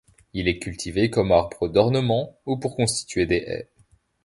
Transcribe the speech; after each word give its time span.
Il 0.33 0.47
est 0.47 0.57
cultivé 0.57 1.11
comme 1.11 1.31
arbre 1.31 1.67
d'ornement 1.67 2.39
ou 2.47 2.57
pour 2.57 2.75
constituer 2.75 3.27
des 3.27 3.43
haies. 3.45 3.69